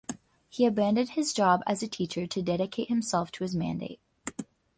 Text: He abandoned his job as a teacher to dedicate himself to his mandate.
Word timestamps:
He 0.49 0.65
abandoned 0.65 1.09
his 1.11 1.31
job 1.31 1.61
as 1.67 1.83
a 1.83 1.87
teacher 1.87 2.25
to 2.25 2.41
dedicate 2.41 2.87
himself 2.87 3.31
to 3.33 3.43
his 3.43 3.55
mandate. 3.55 3.99